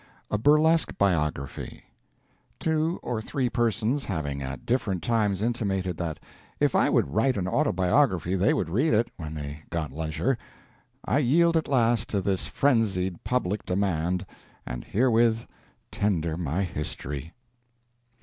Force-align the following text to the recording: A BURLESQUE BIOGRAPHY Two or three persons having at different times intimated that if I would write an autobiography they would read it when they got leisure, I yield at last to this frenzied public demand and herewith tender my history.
A 0.31 0.37
BURLESQUE 0.39 0.95
BIOGRAPHY 0.97 1.83
Two 2.59 2.99
or 3.03 3.21
three 3.21 3.49
persons 3.49 4.05
having 4.05 4.41
at 4.41 4.65
different 4.65 5.03
times 5.03 5.43
intimated 5.43 5.95
that 5.97 6.19
if 6.59 6.73
I 6.73 6.89
would 6.89 7.13
write 7.13 7.37
an 7.37 7.47
autobiography 7.47 8.33
they 8.35 8.51
would 8.51 8.67
read 8.67 8.95
it 8.95 9.11
when 9.17 9.35
they 9.35 9.59
got 9.69 9.93
leisure, 9.93 10.39
I 11.05 11.19
yield 11.19 11.55
at 11.55 11.67
last 11.67 12.09
to 12.09 12.19
this 12.19 12.47
frenzied 12.47 13.23
public 13.23 13.63
demand 13.63 14.25
and 14.65 14.83
herewith 14.85 15.45
tender 15.91 16.35
my 16.35 16.63
history. 16.63 17.33